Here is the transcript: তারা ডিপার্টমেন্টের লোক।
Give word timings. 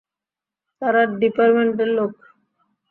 তারা 0.81 1.01
ডিপার্টমেন্টের 1.21 1.89
লোক। 1.97 2.11